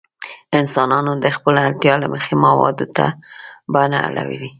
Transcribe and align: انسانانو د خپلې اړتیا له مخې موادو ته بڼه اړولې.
انسانانو 0.59 1.11
د 1.23 1.25
خپلې 1.35 1.59
اړتیا 1.67 1.93
له 2.03 2.07
مخې 2.13 2.33
موادو 2.45 2.85
ته 2.95 3.05
بڼه 3.73 3.99
اړولې. 4.07 4.49